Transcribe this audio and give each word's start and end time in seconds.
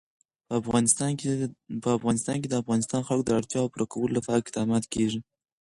په 0.47 0.53
افغانستان 0.61 1.11
کې 1.19 1.25
د 1.29 1.33
د 1.83 1.85
افغانستان 2.61 3.01
جلکو 3.03 3.25
د 3.25 3.29
اړتیاوو 3.39 3.71
پوره 3.71 3.85
کولو 3.93 4.15
لپاره 4.17 4.41
اقدامات 4.43 4.83
کېږي. 4.93 5.19